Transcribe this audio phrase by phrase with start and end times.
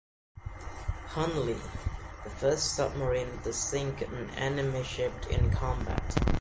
[1.09, 1.59] Hunley,
[2.23, 6.17] the first submarine to sink an enemy ship in combat.